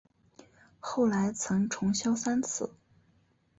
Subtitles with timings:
[0.79, 2.71] 后来曾重修三次。